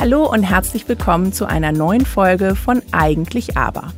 [0.00, 3.92] Hallo und herzlich willkommen zu einer neuen Folge von Eigentlich Aber.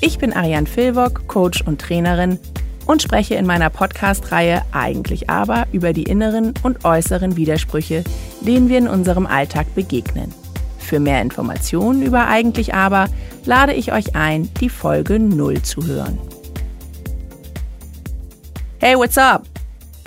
[0.00, 2.40] Ich bin Ariane Filwock, Coach und Trainerin
[2.86, 8.02] und spreche in meiner Podcast-Reihe Eigentlich Aber über die inneren und äußeren Widersprüche,
[8.40, 10.34] denen wir in unserem Alltag begegnen.
[10.80, 13.06] Für mehr Informationen über Eigentlich Aber
[13.44, 16.18] lade ich euch ein, die Folge 0 zu hören.
[18.80, 19.44] Hey, what's up?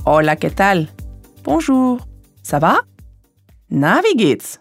[0.04, 0.90] Hola, ¿qué tal?
[1.44, 2.00] Bonjour.
[2.44, 2.82] Ça va?
[3.70, 4.60] Na, wie geht's?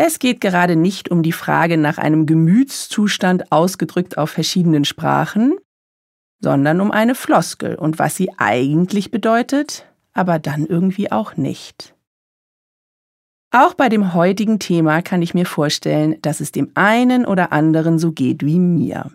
[0.00, 5.58] Es geht gerade nicht um die Frage nach einem Gemütszustand ausgedrückt auf verschiedenen Sprachen,
[6.40, 11.96] sondern um eine Floskel und was sie eigentlich bedeutet, aber dann irgendwie auch nicht.
[13.50, 17.98] Auch bei dem heutigen Thema kann ich mir vorstellen, dass es dem einen oder anderen
[17.98, 19.10] so geht wie mir.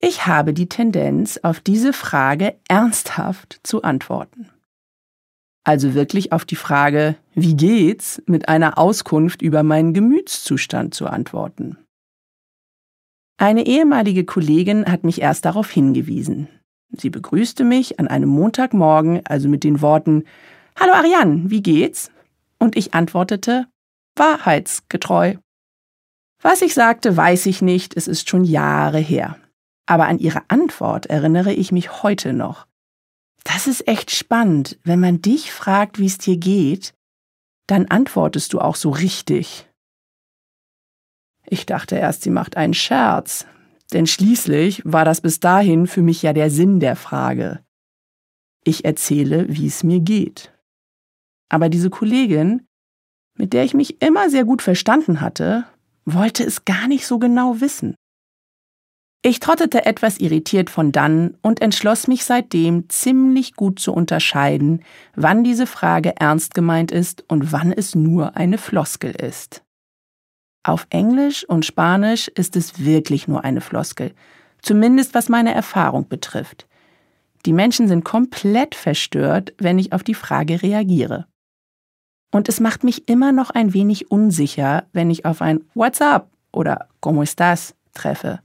[0.00, 4.48] Ich habe die Tendenz, auf diese Frage ernsthaft zu antworten
[5.68, 11.76] also wirklich auf die Frage, wie geht's, mit einer Auskunft über meinen Gemütszustand zu antworten.
[13.36, 16.48] Eine ehemalige Kollegin hat mich erst darauf hingewiesen.
[16.96, 20.24] Sie begrüßte mich an einem Montagmorgen also mit den Worten
[20.74, 22.10] Hallo Ariane, wie geht's?
[22.58, 23.66] Und ich antwortete
[24.16, 25.34] Wahrheitsgetreu.
[26.40, 29.36] Was ich sagte, weiß ich nicht, es ist schon Jahre her.
[29.84, 32.67] Aber an ihre Antwort erinnere ich mich heute noch.
[33.44, 34.78] Das ist echt spannend.
[34.84, 36.94] Wenn man dich fragt, wie es dir geht,
[37.66, 39.68] dann antwortest du auch so richtig.
[41.46, 43.46] Ich dachte erst, sie macht einen Scherz,
[43.92, 47.64] denn schließlich war das bis dahin für mich ja der Sinn der Frage.
[48.64, 50.52] Ich erzähle, wie es mir geht.
[51.48, 52.66] Aber diese Kollegin,
[53.34, 55.64] mit der ich mich immer sehr gut verstanden hatte,
[56.04, 57.94] wollte es gar nicht so genau wissen.
[59.22, 64.84] Ich trottete etwas irritiert von dann und entschloss mich seitdem ziemlich gut zu unterscheiden,
[65.16, 69.64] wann diese Frage ernst gemeint ist und wann es nur eine Floskel ist.
[70.62, 74.14] Auf Englisch und Spanisch ist es wirklich nur eine Floskel,
[74.62, 76.68] zumindest was meine Erfahrung betrifft.
[77.44, 81.26] Die Menschen sind komplett verstört, wenn ich auf die Frage reagiere.
[82.30, 86.30] Und es macht mich immer noch ein wenig unsicher, wenn ich auf ein What's up
[86.52, 88.40] oder ¿Cómo estás treffe.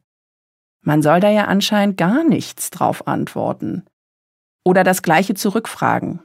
[0.83, 3.83] Man soll da ja anscheinend gar nichts drauf antworten.
[4.66, 6.19] Oder das gleiche zurückfragen.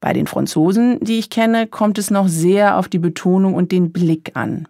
[0.00, 3.92] Bei den Franzosen, die ich kenne, kommt es noch sehr auf die Betonung und den
[3.92, 4.66] Blick an.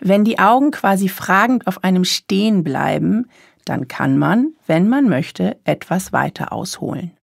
[0.00, 3.28] Wenn die Augen quasi fragend auf einem stehen bleiben,
[3.64, 7.16] dann kann man, wenn man möchte, etwas weiter ausholen.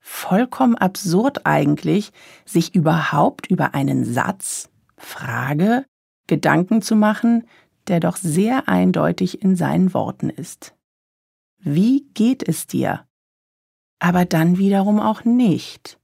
[0.00, 2.12] Vollkommen absurd eigentlich,
[2.44, 4.68] sich überhaupt über einen Satz,
[4.98, 5.84] Frage,
[6.26, 7.46] Gedanken zu machen,
[7.88, 10.74] der doch sehr eindeutig in seinen Worten ist.
[11.58, 13.06] Wie geht es dir?
[13.98, 15.98] Aber dann wiederum auch nicht.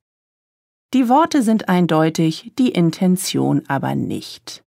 [0.95, 4.65] Die Worte sind eindeutig, die Intention aber nicht.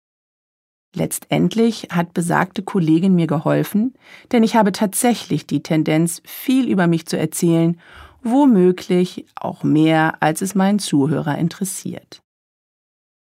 [0.95, 3.95] Letztendlich hat besagte Kollegin mir geholfen,
[4.31, 7.79] denn ich habe tatsächlich die Tendenz, viel über mich zu erzählen,
[8.21, 12.21] womöglich auch mehr, als es meinen Zuhörer interessiert.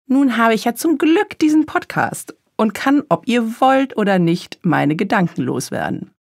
[0.08, 4.60] Nun habe ich ja zum Glück diesen Podcast und kann, ob ihr wollt oder nicht,
[4.64, 6.12] meine Gedanken loswerden.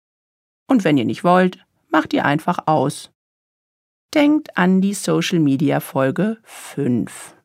[0.68, 3.12] Und wenn ihr nicht wollt, macht ihr einfach aus.
[4.14, 7.36] Denkt an die Social Media Folge 5.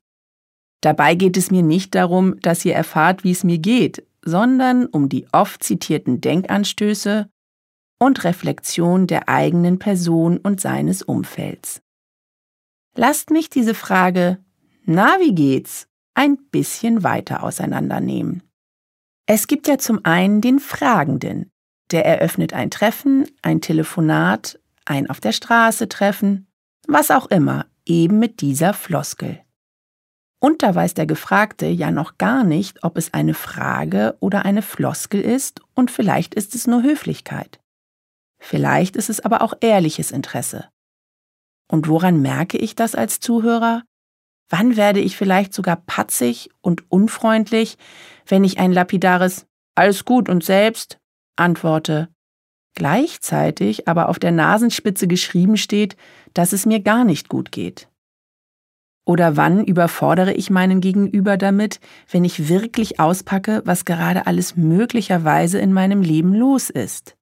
[0.80, 5.08] Dabei geht es mir nicht darum, dass ihr erfahrt, wie es mir geht, sondern um
[5.08, 7.28] die oft zitierten Denkanstöße
[7.98, 11.82] und Reflexion der eigenen Person und seines Umfelds.
[12.94, 14.38] Lasst mich diese Frage,
[14.84, 18.43] na, wie geht's, ein bisschen weiter auseinandernehmen.
[19.26, 21.50] Es gibt ja zum einen den Fragenden,
[21.90, 26.46] der eröffnet ein Treffen, ein Telefonat, ein auf der Straße treffen,
[26.86, 29.40] was auch immer, eben mit dieser Floskel.
[30.40, 34.60] Und da weiß der Gefragte ja noch gar nicht, ob es eine Frage oder eine
[34.60, 37.60] Floskel ist, und vielleicht ist es nur Höflichkeit.
[38.38, 40.68] Vielleicht ist es aber auch ehrliches Interesse.
[41.66, 43.84] Und woran merke ich das als Zuhörer?
[44.48, 47.76] Wann werde ich vielleicht sogar patzig und unfreundlich,
[48.26, 50.98] wenn ich ein lapidares Alles gut und selbst
[51.36, 52.08] antworte,
[52.74, 55.96] gleichzeitig aber auf der Nasenspitze geschrieben steht,
[56.34, 57.88] dass es mir gar nicht gut geht?
[59.06, 61.78] Oder wann überfordere ich meinen Gegenüber damit,
[62.10, 67.16] wenn ich wirklich auspacke, was gerade alles möglicherweise in meinem Leben los ist?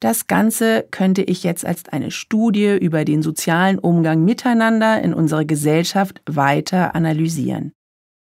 [0.00, 5.44] Das Ganze könnte ich jetzt als eine Studie über den sozialen Umgang miteinander in unserer
[5.44, 7.72] Gesellschaft weiter analysieren.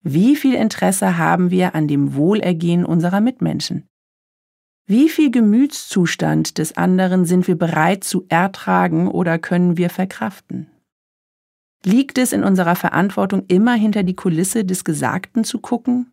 [0.02, 3.88] Wie viel Interesse haben wir an dem Wohlergehen unserer Mitmenschen?
[4.86, 10.68] Wie viel Gemütszustand des anderen sind wir bereit zu ertragen oder können wir verkraften?
[11.84, 16.11] Liegt es in unserer Verantwortung, immer hinter die Kulisse des Gesagten zu gucken?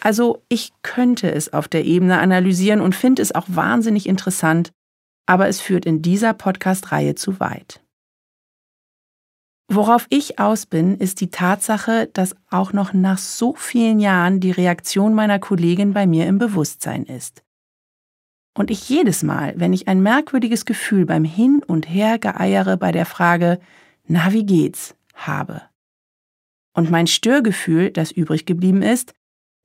[0.00, 4.70] Also ich könnte es auf der Ebene analysieren und finde es auch wahnsinnig interessant,
[5.26, 7.80] aber es führt in dieser Podcast-Reihe zu weit.
[9.70, 14.50] Worauf ich aus bin, ist die Tatsache, dass auch noch nach so vielen Jahren die
[14.50, 17.42] Reaktion meiner Kollegin bei mir im Bewusstsein ist.
[18.56, 22.92] Und ich jedes Mal, wenn ich ein merkwürdiges Gefühl beim Hin und Her geeiere bei
[22.92, 23.60] der Frage,
[24.06, 25.62] na wie geht's, habe.
[26.72, 29.12] Und mein Störgefühl, das übrig geblieben ist,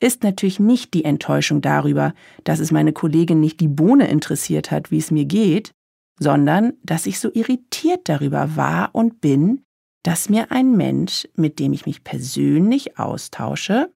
[0.03, 2.13] ist natürlich nicht die Enttäuschung darüber,
[2.44, 5.71] dass es meine Kollegin nicht die Bohne interessiert hat, wie es mir geht,
[6.19, 9.63] sondern dass ich so irritiert darüber war und bin,
[10.03, 13.94] dass mir ein Mensch, mit dem ich mich persönlich austausche,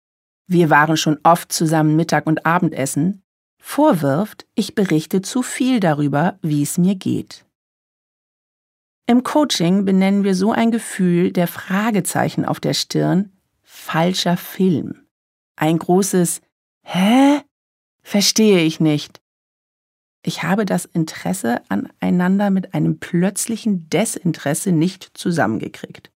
[0.47, 3.21] wir waren schon oft zusammen Mittag und Abendessen,
[3.61, 7.45] vorwirft, ich berichte zu viel darüber, wie es mir geht.
[9.07, 13.33] Im Coaching benennen wir so ein Gefühl der Fragezeichen auf der Stirn
[13.63, 15.06] falscher Film.
[15.57, 16.41] Ein großes
[16.83, 17.41] Hä?
[18.01, 19.19] Verstehe ich nicht.
[20.23, 26.11] Ich habe das Interesse aneinander mit einem plötzlichen Desinteresse nicht zusammengekriegt.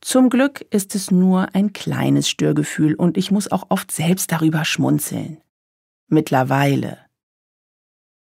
[0.00, 4.64] Zum Glück ist es nur ein kleines Störgefühl und ich muss auch oft selbst darüber
[4.64, 5.40] schmunzeln.
[6.06, 6.98] Mittlerweile.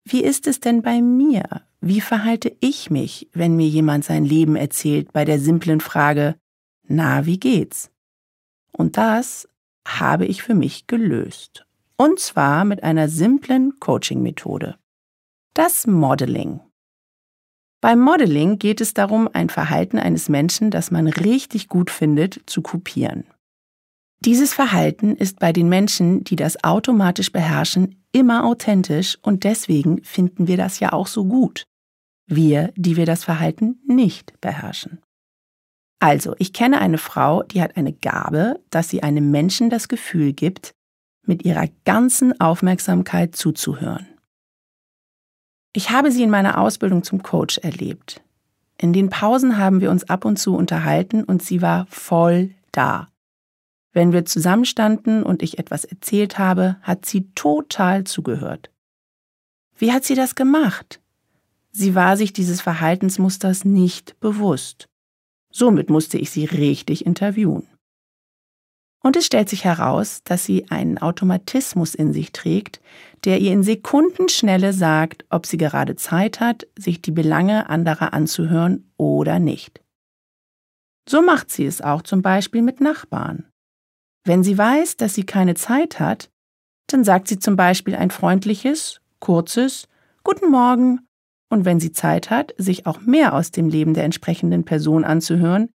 [0.04, 1.62] Wie ist es denn bei mir?
[1.80, 6.36] Wie verhalte ich mich, wenn mir jemand sein Leben erzählt bei der simplen Frage,
[6.84, 7.90] na, wie geht's?
[8.78, 9.48] Und das
[9.86, 11.66] habe ich für mich gelöst.
[11.96, 14.76] Und zwar mit einer simplen Coaching-Methode.
[15.52, 16.60] Das Modeling.
[17.80, 22.62] Beim Modeling geht es darum, ein Verhalten eines Menschen, das man richtig gut findet, zu
[22.62, 23.24] kopieren.
[24.20, 30.46] Dieses Verhalten ist bei den Menschen, die das automatisch beherrschen, immer authentisch und deswegen finden
[30.46, 31.66] wir das ja auch so gut.
[32.26, 35.00] Wir, die wir das Verhalten nicht beherrschen.
[36.00, 40.32] Also, ich kenne eine Frau, die hat eine Gabe, dass sie einem Menschen das Gefühl
[40.32, 40.72] gibt,
[41.26, 44.06] mit ihrer ganzen Aufmerksamkeit zuzuhören.
[45.72, 48.22] Ich habe sie in meiner Ausbildung zum Coach erlebt.
[48.78, 53.08] In den Pausen haben wir uns ab und zu unterhalten und sie war voll da.
[53.92, 58.70] Wenn wir zusammenstanden und ich etwas erzählt habe, hat sie total zugehört.
[59.76, 61.00] Wie hat sie das gemacht?
[61.72, 64.87] Sie war sich dieses Verhaltensmusters nicht bewusst.
[65.58, 67.66] Somit musste ich sie richtig interviewen.
[69.02, 72.80] Und es stellt sich heraus, dass sie einen Automatismus in sich trägt,
[73.24, 78.88] der ihr in Sekundenschnelle sagt, ob sie gerade Zeit hat, sich die Belange anderer anzuhören
[78.98, 79.80] oder nicht.
[81.08, 83.50] So macht sie es auch zum Beispiel mit Nachbarn.
[84.24, 86.30] Wenn sie weiß, dass sie keine Zeit hat,
[86.86, 89.88] dann sagt sie zum Beispiel ein freundliches, kurzes
[90.22, 91.00] Guten Morgen
[91.48, 95.70] und wenn sie Zeit hat, sich auch mehr aus dem Leben der entsprechenden Person anzuhören,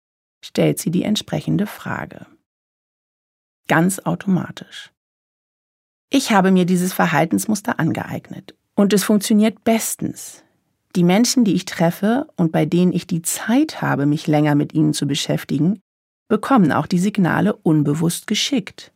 [0.45, 2.27] stellt sie die entsprechende Frage.
[3.69, 4.93] Ganz automatisch.
[6.11, 10.43] Ich habe mir dieses Verhaltensmuster angeeignet und es funktioniert bestens.
[10.97, 14.75] Die Menschen, die ich treffe und bei denen ich die Zeit habe, mich länger mit
[14.75, 15.81] ihnen zu beschäftigen,
[16.27, 18.93] bekommen auch die Signale unbewusst geschickt.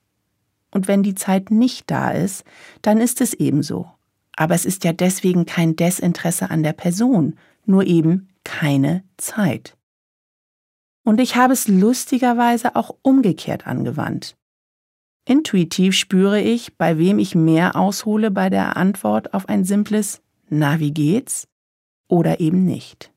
[0.73, 2.45] Und wenn die Zeit nicht da ist,
[2.83, 3.89] dann ist es ebenso.
[4.37, 9.77] Aber es ist ja deswegen kein Desinteresse an der Person, nur eben keine Zeit.
[11.05, 14.37] Und ich habe es lustigerweise auch umgekehrt angewandt.
[15.27, 20.81] Intuitiv spüre ich, bei wem ich mehr aushole bei der Antwort auf ein simples Na,
[20.81, 21.49] wie geht's?
[22.09, 23.11] oder eben nicht.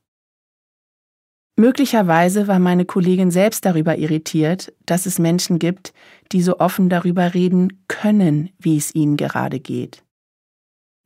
[1.56, 5.92] Möglicherweise war meine Kollegin selbst darüber irritiert, dass es Menschen gibt,
[6.32, 10.04] die so offen darüber reden können, wie es ihnen gerade geht.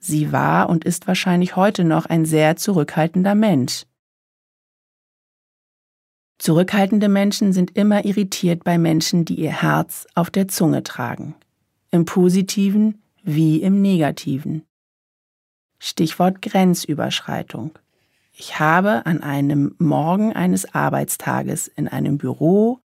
[0.05, 3.85] Sie war und ist wahrscheinlich heute noch ein sehr zurückhaltender Mensch.
[6.39, 11.37] Zurückhaltende Menschen sind immer irritiert bei Menschen, die ihr Herz auf der Zunge tragen.
[11.93, 14.65] Im positiven wie im negativen.
[15.79, 17.79] Stichwort Grenzüberschreitung.
[18.33, 22.81] Ich habe an einem Morgen eines Arbeitstages in einem Büro,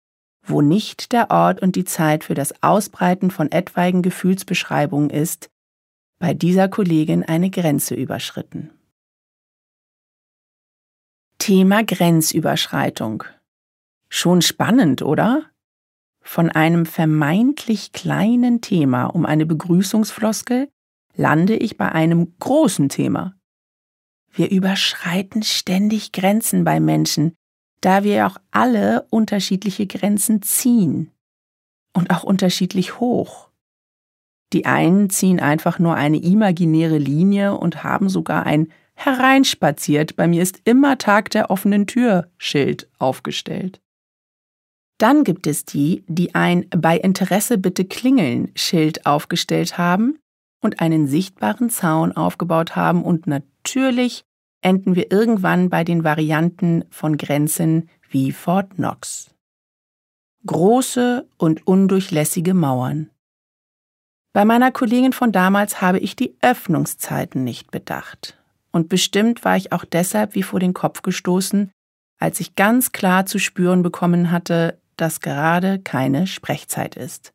[0.43, 5.51] wo nicht der Ort und die Zeit für das Ausbreiten von etwaigen Gefühlsbeschreibungen ist,
[6.23, 8.71] bei dieser Kollegin eine Grenze überschritten.
[11.39, 13.25] Thema Grenzüberschreitung.
[14.09, 15.51] Schon spannend, oder?
[16.21, 20.69] Von einem vermeintlich kleinen Thema um eine Begrüßungsfloskel
[21.17, 23.35] lande ich bei einem großen Thema.
[24.31, 27.35] Wir überschreiten ständig Grenzen bei Menschen,
[27.81, 31.11] da wir auch alle unterschiedliche Grenzen ziehen
[31.93, 33.52] und auch unterschiedlich hoch.
[34.53, 40.43] Die einen ziehen einfach nur eine imaginäre Linie und haben sogar ein hereinspaziert, bei mir
[40.43, 43.81] ist immer Tag der offenen Tür Schild aufgestellt.
[44.99, 50.19] Dann gibt es die, die ein bei Interesse bitte klingeln Schild aufgestellt haben
[50.61, 54.23] und einen sichtbaren Zaun aufgebaut haben und natürlich
[54.61, 59.35] enden wir irgendwann bei den Varianten von Grenzen wie Fort Knox.
[60.47, 63.11] Große und undurchlässige Mauern.
[64.33, 68.39] Bei meiner Kollegin von damals habe ich die Öffnungszeiten nicht bedacht.
[68.71, 71.71] Und bestimmt war ich auch deshalb wie vor den Kopf gestoßen,
[72.19, 77.33] als ich ganz klar zu spüren bekommen hatte, dass gerade keine Sprechzeit ist.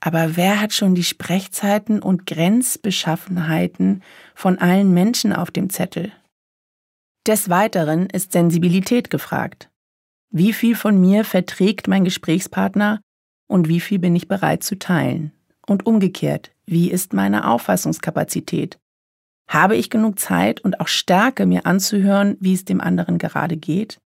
[0.00, 4.02] Aber wer hat schon die Sprechzeiten und Grenzbeschaffenheiten
[4.34, 6.12] von allen Menschen auf dem Zettel?
[7.26, 9.70] Des Weiteren ist Sensibilität gefragt.
[10.30, 13.00] Wie viel von mir verträgt mein Gesprächspartner
[13.46, 15.32] und wie viel bin ich bereit zu teilen?
[15.66, 18.78] Und umgekehrt, wie ist meine Auffassungskapazität?
[19.48, 24.00] Habe ich genug Zeit und auch Stärke, mir anzuhören, wie es dem anderen gerade geht?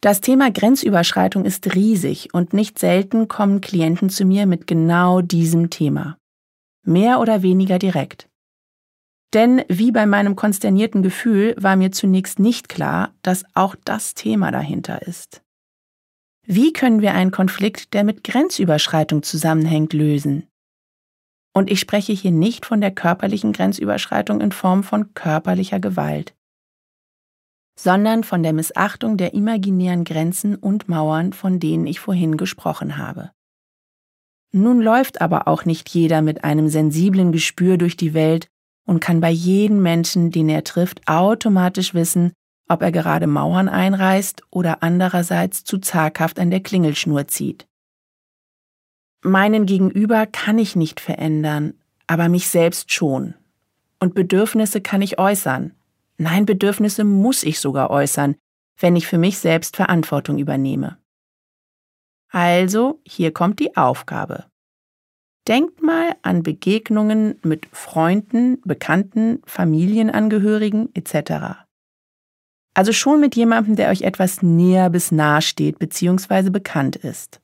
[0.00, 5.70] Das Thema Grenzüberschreitung ist riesig und nicht selten kommen Klienten zu mir mit genau diesem
[5.70, 6.18] Thema.
[6.84, 8.28] Mehr oder weniger direkt.
[9.32, 14.50] Denn wie bei meinem konsternierten Gefühl war mir zunächst nicht klar, dass auch das Thema
[14.50, 15.41] dahinter ist.
[16.44, 20.48] Wie können wir einen Konflikt, der mit Grenzüberschreitung zusammenhängt, lösen?
[21.54, 26.34] Und ich spreche hier nicht von der körperlichen Grenzüberschreitung in Form von körperlicher Gewalt
[27.78, 33.30] sondern von der Missachtung der imaginären Grenzen und Mauern, von denen ich vorhin gesprochen habe.
[34.52, 38.48] Nun läuft aber auch nicht jeder mit einem sensiblen Gespür durch die Welt
[38.86, 42.32] und kann bei jedem Menschen, den er trifft, automatisch wissen,
[42.68, 47.66] ob er gerade Mauern einreißt oder andererseits zu zaghaft an der Klingelschnur zieht.
[49.22, 51.74] Meinen Gegenüber kann ich nicht verändern,
[52.06, 53.34] aber mich selbst schon.
[54.00, 55.74] Und Bedürfnisse kann ich äußern,
[56.18, 58.36] Nein, Bedürfnisse muss ich sogar äußern,
[58.78, 60.98] wenn ich für mich selbst Verantwortung übernehme.
[62.28, 64.46] Also, hier kommt die Aufgabe.
[65.48, 71.66] Denkt mal an Begegnungen mit Freunden, Bekannten, Familienangehörigen etc.
[72.74, 76.50] Also schon mit jemandem, der euch etwas näher bis nahe steht bzw.
[76.50, 77.40] bekannt ist.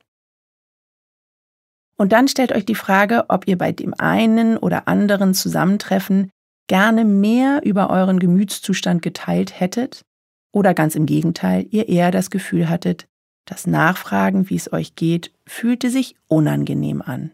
[1.97, 6.31] Und dann stellt euch die Frage, ob ihr bei dem einen oder anderen Zusammentreffen
[6.67, 10.05] gerne mehr über euren Gemütszustand geteilt hättet
[10.51, 13.07] oder ganz im Gegenteil, ihr eher das Gefühl hattet,
[13.45, 17.33] das Nachfragen, wie es euch geht, fühlte sich unangenehm an.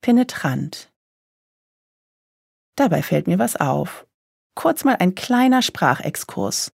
[0.00, 0.90] Penetrant.
[2.76, 4.06] Dabei fällt mir was auf.
[4.54, 6.72] Kurz mal ein kleiner Sprachexkurs.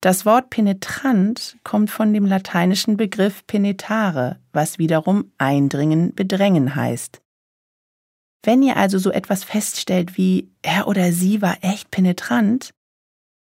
[0.00, 7.22] Das Wort penetrant kommt von dem lateinischen Begriff penetrare, was wiederum eindringen, bedrängen heißt.
[8.42, 12.70] Wenn ihr also so etwas feststellt wie er oder sie war echt penetrant,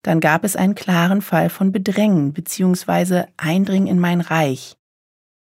[0.03, 3.25] dann gab es einen klaren Fall von Bedrängen bzw.
[3.37, 4.77] Eindringen in mein Reich.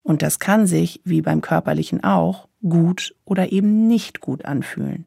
[0.03, 5.07] Und das kann sich, wie beim körperlichen auch, gut oder eben nicht gut anfühlen.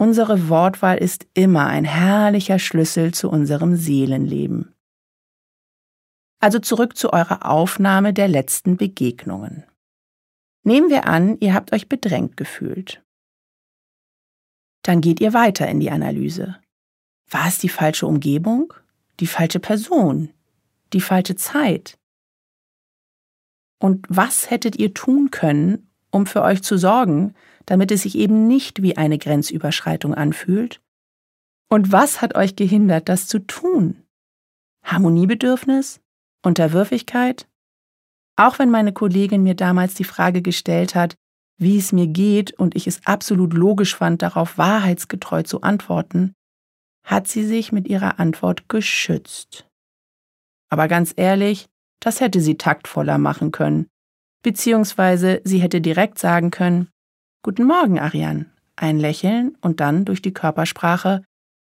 [0.00, 4.74] Unsere Wortwahl ist immer ein herrlicher Schlüssel zu unserem Seelenleben.
[6.38, 9.64] Also zurück zu eurer Aufnahme der letzten Begegnungen.
[10.62, 13.04] Nehmen wir an, ihr habt euch bedrängt gefühlt.
[14.80, 16.56] Dann geht ihr weiter in die Analyse.
[17.28, 18.72] War es die falsche Umgebung?
[19.20, 20.32] Die falsche Person?
[20.94, 21.98] Die falsche Zeit?
[23.78, 27.34] Und was hättet ihr tun können, um für euch zu sorgen,
[27.70, 30.80] damit es sich eben nicht wie eine Grenzüberschreitung anfühlt?
[31.70, 34.02] Und was hat euch gehindert, das zu tun?
[34.84, 36.00] Harmoniebedürfnis?
[36.44, 37.46] Unterwürfigkeit?
[38.34, 41.14] Auch wenn meine Kollegin mir damals die Frage gestellt hat,
[41.58, 46.32] wie es mir geht und ich es absolut logisch fand, darauf wahrheitsgetreu zu antworten,
[47.04, 49.68] hat sie sich mit ihrer Antwort geschützt.
[50.70, 51.68] Aber ganz ehrlich,
[52.00, 53.86] das hätte sie taktvoller machen können.
[54.42, 56.88] Beziehungsweise sie hätte direkt sagen können,
[57.42, 58.50] Guten Morgen, Ariane.
[58.76, 61.24] Ein Lächeln und dann durch die Körpersprache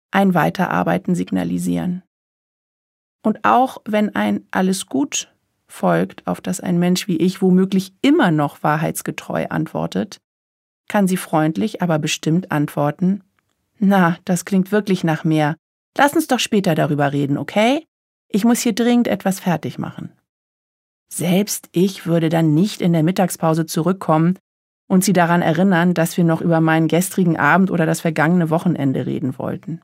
[0.10, 2.02] ein Weiterarbeiten signalisieren.
[3.24, 5.32] Und auch wenn ein Alles gut
[5.68, 10.18] folgt, auf das ein Mensch wie ich womöglich immer noch wahrheitsgetreu antwortet,
[10.88, 13.24] kann sie freundlich, aber bestimmt antworten,
[13.78, 15.56] na, das klingt wirklich nach mehr.
[15.96, 17.86] Lass uns doch später darüber reden, okay?
[18.28, 20.14] Ich muss hier dringend etwas fertig machen.
[21.14, 24.40] Selbst ich würde dann nicht in der Mittagspause zurückkommen
[24.90, 29.06] und sie daran erinnern, dass wir noch über meinen gestrigen Abend oder das vergangene Wochenende
[29.06, 29.82] reden wollten.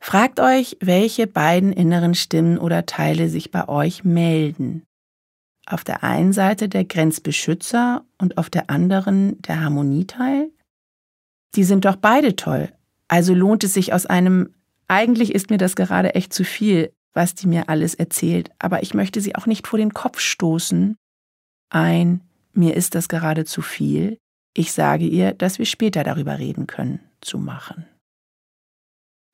[0.00, 4.84] Fragt euch, welche beiden inneren Stimmen oder Teile sich bei euch melden.
[5.66, 10.50] Auf der einen Seite der Grenzbeschützer und auf der anderen der Harmonieteil?
[11.56, 12.70] die sind doch beide toll.
[13.08, 14.54] Also lohnt es sich aus einem,
[14.88, 18.92] eigentlich ist mir das gerade echt zu viel, was die mir alles erzählt, aber ich
[18.92, 20.96] möchte sie auch nicht vor den Kopf stoßen.
[21.70, 22.20] Ein,
[22.56, 24.18] mir ist das gerade zu viel.
[24.54, 27.86] Ich sage ihr, dass wir später darüber reden können, zu machen.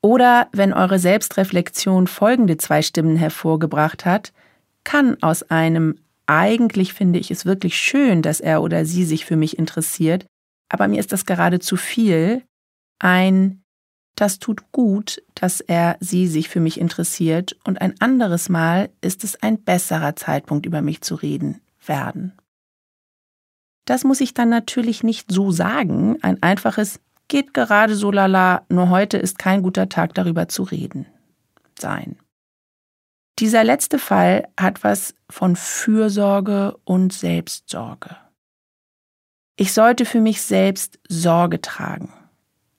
[0.02, 4.32] Oder wenn eure Selbstreflexion folgende zwei Stimmen hervorgebracht hat,
[4.84, 9.36] kann aus einem eigentlich finde ich es wirklich schön, dass er oder sie sich für
[9.36, 10.26] mich interessiert,
[10.68, 12.42] aber mir ist das gerade zu viel,
[12.98, 13.62] ein
[14.14, 19.24] das tut gut, dass er sie sich für mich interessiert und ein anderes Mal ist
[19.24, 22.32] es ein besserer Zeitpunkt über mich zu reden werden.
[23.84, 28.90] Das muss ich dann natürlich nicht so sagen, ein einfaches geht gerade so lala, nur
[28.90, 31.06] heute ist kein guter Tag darüber zu reden
[31.78, 32.16] sein.
[33.38, 38.16] Dieser letzte Fall hat was von Fürsorge und Selbstsorge.
[39.56, 42.12] Ich sollte für mich selbst Sorge tragen.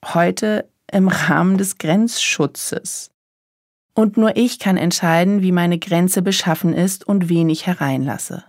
[0.04, 3.10] Heute im Rahmen des Grenzschutzes.
[3.94, 8.44] Und nur ich kann entscheiden, wie meine Grenze beschaffen ist und wen ich hereinlasse.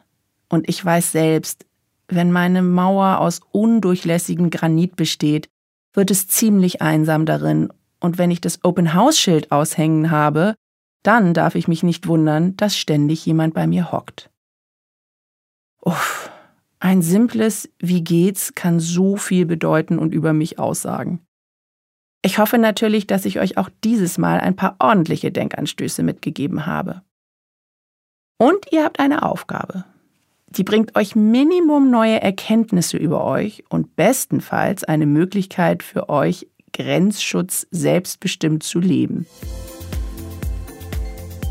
[0.49, 1.65] Und ich weiß selbst,
[2.07, 5.49] wenn meine Mauer aus undurchlässigem Granit besteht,
[5.93, 10.55] wird es ziemlich einsam darin, und wenn ich das Open House Schild aushängen habe,
[11.03, 14.29] dann darf ich mich nicht wundern, dass ständig jemand bei mir hockt.
[15.81, 16.31] Uff,
[16.79, 21.25] ein simples Wie geht's kann so viel bedeuten und über mich aussagen.
[22.23, 27.03] Ich hoffe natürlich, dass ich euch auch dieses Mal ein paar ordentliche Denkanstöße mitgegeben habe.
[28.37, 29.85] Und ihr habt eine Aufgabe.
[30.57, 37.67] Die bringt euch Minimum neue Erkenntnisse über euch und bestenfalls eine Möglichkeit für euch, Grenzschutz
[37.71, 39.25] selbstbestimmt zu leben.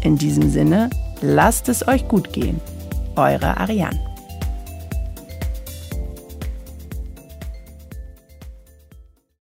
[0.02, 2.60] In diesem Sinne, lasst es euch gut gehen.
[3.16, 4.13] Eure Ariane.